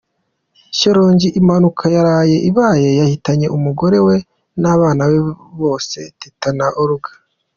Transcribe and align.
Shyorongi: 0.77 1.27
Impanuka 1.39 1.83
yaraye 1.95 2.37
ibaye 2.49 2.89
yahitanye 2.99 3.47
umugore 3.57 3.97
we 4.05 4.15
n’abana 4.61 5.03
be 5.11 5.19
bose: 5.61 5.97
Teta 6.19 6.49
na 6.57 6.67
Olga. 6.83 7.11